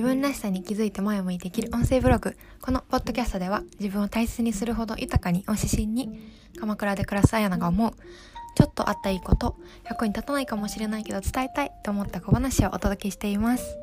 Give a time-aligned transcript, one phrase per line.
[0.00, 2.34] 自分らしさに気づいて前を向いて生きる音声ブログ。
[2.62, 6.08] このポッドキャストでは自分を大切にするほど豊かにを指針に
[6.58, 7.92] 鎌倉で暮らすあやなが思う
[8.56, 13.76] ちょっとあったいいこと役に立たないかもしれないけど伝えたいと思った小話をお届けしています。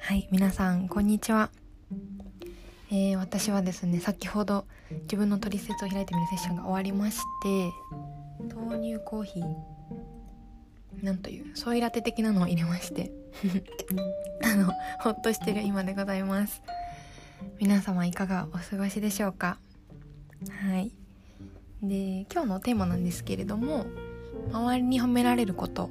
[0.00, 1.50] はい皆さんこんにちは。
[2.90, 4.64] えー、私はですね先ほど
[5.02, 7.70] 自分の取説を開いてみるセッションが終わりまして
[8.54, 9.75] 豆乳コーヒー
[11.02, 13.12] なんというソイラテ的なのを入れまして。
[14.42, 16.62] あのほっとしてる今でございます。
[17.60, 19.58] 皆様いかがお過ごしでしょうか？
[20.50, 20.90] はい。
[21.82, 23.86] で今日のテーマなんですけれども
[24.50, 25.90] 周りに褒められること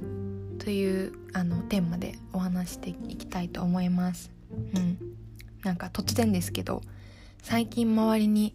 [0.58, 4.30] というあのテーマでお話していきたいと思います。
[4.74, 4.98] うん。
[5.62, 6.82] なんか突然ですけど
[7.42, 8.54] 最近周りに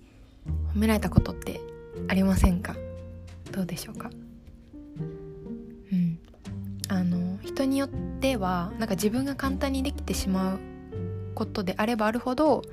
[0.76, 1.62] 褒められたことって
[2.08, 2.76] ありませんか？
[3.52, 4.09] どうでしょうか？
[7.62, 7.90] 人によっ
[8.20, 10.59] てはなんか自分が簡単にできてしまう
[11.36, 12.64] ことであればあるほど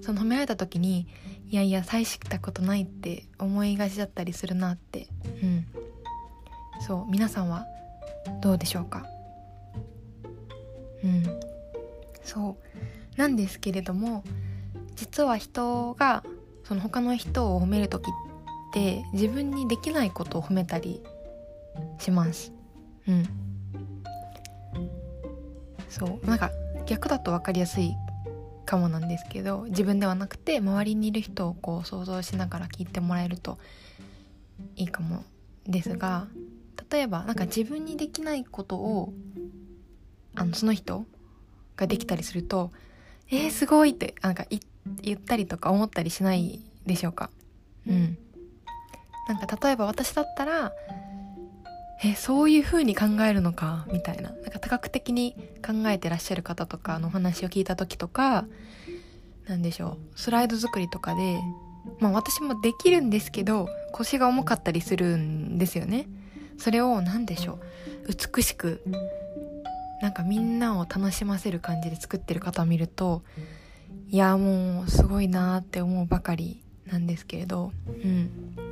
[0.00, 1.06] その褒められた時に
[1.48, 5.08] いやいや大したことないって思いがちだったりするなって。
[5.42, 5.66] うん。
[6.86, 7.66] そう皆さんは
[8.40, 9.04] どうでしょうか？
[11.04, 11.22] うん。
[12.22, 12.56] そ
[13.16, 13.18] う。
[13.18, 14.24] なんですけれども
[14.94, 16.24] 実は人が
[16.64, 21.02] その他の人を褒める時って自分にできないことを褒めたり
[21.98, 22.52] します。
[23.06, 23.49] うん。
[25.90, 26.50] そうなんか
[26.86, 27.94] 逆だと分かりやすい
[28.64, 33.58] かもなんですけど自分ではなくて周りにいる人をこう想像しながら聞いてもらえると
[34.76, 35.24] いいかも
[35.66, 36.28] ですが
[36.90, 39.12] 例えばなんか自分にできないことを
[40.36, 41.04] あのその人
[41.76, 42.70] ができたりすると
[43.30, 44.46] 「えー、すごい!」ってなんか
[45.02, 47.30] 言ったりとか思ったりしないでしょうか？
[47.86, 48.16] うん
[49.28, 50.72] なんか例えば私だったら
[52.02, 54.30] えそういう風に考えるのかみたいな。
[54.30, 55.34] なんか多角的に
[55.64, 58.46] 考えてらっしゃる方とかのお話を聞いた時とか
[59.46, 60.18] 何でしょう。
[60.18, 61.40] スライド作りとかで
[61.98, 66.08] まあ私もできるんですけど腰が重かったりするんですよね。
[66.56, 67.58] それを何でしょ
[68.06, 68.14] う。
[68.34, 68.82] 美しく
[70.00, 73.22] なんかみんなを楽しませる感じで作ってる方を見ると
[74.08, 77.72] いやもうすごいなって思うばかりなんですけれど。
[77.86, 78.69] うん。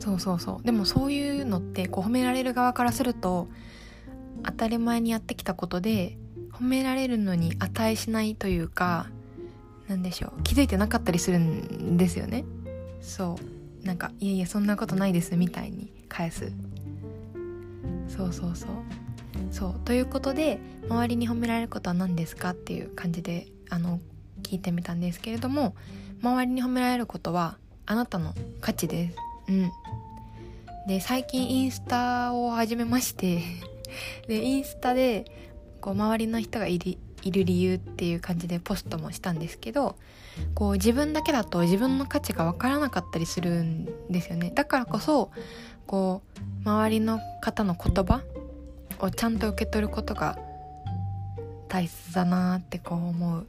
[0.00, 0.64] そうそうそう。
[0.64, 3.48] でもそういうのってこう褒められる側からすると
[4.42, 6.18] 当たり前にやってきたことで
[6.52, 9.06] 褒められるのに値しないというか
[9.88, 10.42] 何でしょう。
[10.42, 12.44] 気づいてなかったりするんですよね。
[13.00, 13.38] そ
[13.82, 13.86] う。
[13.86, 16.52] なんか「いやいやそんなことないです」みたいに返す。
[18.08, 18.70] そうそうそう。
[19.50, 19.80] そう。
[19.84, 24.00] ということで周りに褒められることは何ですかっていう感じであの
[24.42, 25.74] 聞いてみたんですけれども
[26.22, 29.29] 周りに褒められることはあなたの価値です。
[29.50, 29.72] うん。
[30.86, 33.42] で最近インスタを始めまして
[34.26, 35.24] でインスタで
[35.80, 39.96] こう周りの人がいるいる理由っていう感じでポストもしたんですけど
[40.54, 44.52] こう自分だけだと自分の価値が分からなかったりするんですよね。
[44.54, 45.30] だからこそ
[45.86, 48.22] こう周りの方の言葉
[49.00, 50.38] をちゃんと受け取ることが
[51.68, 53.46] 大切だなってこう思う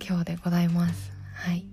[0.00, 1.12] 今日でございます。
[1.34, 1.66] はい。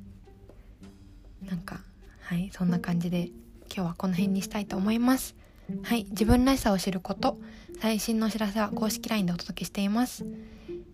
[1.41, 1.81] なんか
[2.31, 3.27] はいそんな感じで
[3.75, 5.35] 今日はこの辺にしたいと思います。
[5.83, 7.37] はい自分らしさを知ること。
[7.81, 10.23] 最新のお知らせは公式 LINE でお届けしています。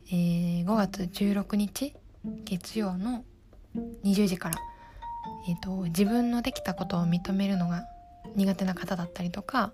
[0.07, 1.93] えー、5月16日
[2.43, 3.23] 月曜の
[4.03, 4.55] 20時から。
[5.47, 7.85] えーと、自分のできたことを認めるのが
[8.35, 9.71] 苦手な方だったりとか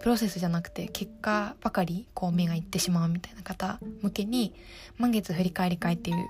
[0.00, 4.54] プロセスじゃなくて結果ばかりこう目がいってしまうみたいな方向けに
[4.96, 6.24] 満月振り返り会っていうの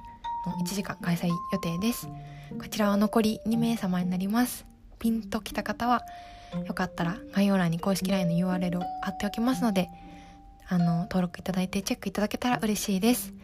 [0.62, 2.08] 1時間開催予定です
[2.58, 4.66] こちらは残り2名様になります。
[4.98, 6.02] ピンときた方は
[6.66, 9.88] よかったら概要欄に公式 LINE の URL を貼っておきますので
[10.68, 13.34] あの登録いただいてチェックいただけたら嬉しいです。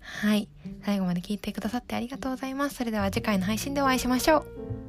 [0.00, 0.48] はい。
[0.84, 2.76] 最後まで聞いてくださってありがとうございます。
[2.76, 4.85] それでは次回の配信でお会いしましょう。